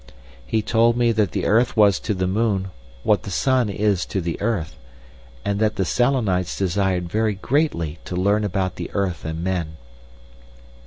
[0.47, 2.71] He told me that the earth was to the moon
[3.03, 4.75] what the sun is to the earth,
[5.45, 9.77] and that the Selenites desired very greatly to learn about the earth and men.